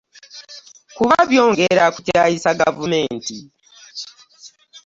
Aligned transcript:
Kuba 0.95 1.15
byongera 1.29 1.83
kukyayisa 1.95 2.49
gavumenti. 2.61 3.35